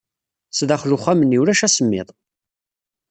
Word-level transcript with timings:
Sdaxel 0.57 0.95
uxxam-nni, 0.95 1.37
ulac 1.41 1.61
asemmiḍ. 1.67 2.07